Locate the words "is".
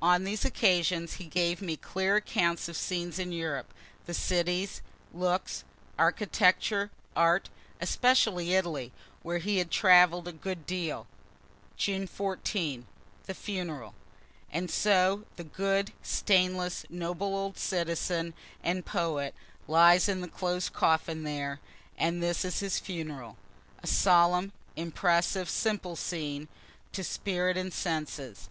22.46-22.60